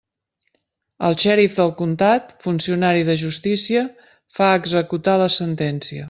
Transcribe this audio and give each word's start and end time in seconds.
El 1.09 1.17
xèrif 1.23 1.57
del 1.57 1.73
comtat, 1.81 2.33
funcionari 2.45 3.05
de 3.09 3.15
justícia, 3.23 3.83
fa 4.39 4.49
executar 4.61 5.15
la 5.23 5.29
sentència. 5.35 5.99